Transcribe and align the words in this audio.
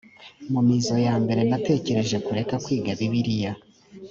mu 0.51 0.61
mizo 0.67 0.95
ya 1.05 1.15
mbere 1.23 1.41
natekereje 1.49 2.17
kureka 2.25 2.55
kwiga 2.65 2.91
bibiliya 2.99 3.53